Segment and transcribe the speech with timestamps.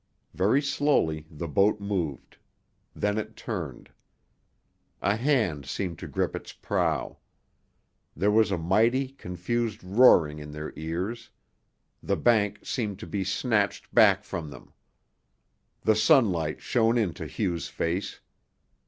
[0.33, 2.37] Very slowly the boat moved;
[2.95, 3.91] then it turned.
[4.99, 7.19] A hand seemed to grip it's prow.
[8.15, 11.29] There was a mighty, confused roaring in their ears;
[12.01, 14.73] the bank seemed to be snatched back from them.
[15.83, 18.21] The sunlight, shone into Hugh's face.